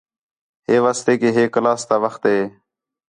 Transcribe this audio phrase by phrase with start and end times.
[0.67, 2.39] ہے واسطے کہ ہے کلاس تا وخت ہے